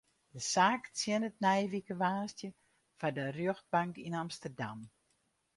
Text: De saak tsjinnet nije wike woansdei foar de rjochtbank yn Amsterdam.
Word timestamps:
De 0.33 0.39
saak 0.53 0.83
tsjinnet 0.95 1.35
nije 1.43 1.65
wike 1.73 1.95
woansdei 2.01 2.51
foar 2.97 3.13
de 3.17 3.25
rjochtbank 3.37 3.93
yn 4.07 4.17
Amsterdam. 4.23 4.79